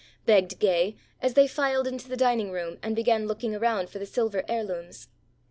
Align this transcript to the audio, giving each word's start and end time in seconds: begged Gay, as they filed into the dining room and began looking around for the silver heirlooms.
begged 0.25 0.57
Gay, 0.57 0.95
as 1.21 1.35
they 1.35 1.45
filed 1.45 1.85
into 1.85 2.07
the 2.09 2.17
dining 2.17 2.49
room 2.51 2.79
and 2.81 2.95
began 2.95 3.27
looking 3.27 3.53
around 3.53 3.87
for 3.87 3.99
the 3.99 4.05
silver 4.07 4.43
heirlooms. 4.49 5.09